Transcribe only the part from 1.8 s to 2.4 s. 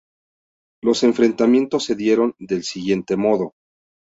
se dieron